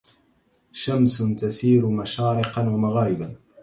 شمس 0.73 1.17
تسير 1.17 1.85
مشارقا 1.89 2.61
ومغاربا 2.61 3.35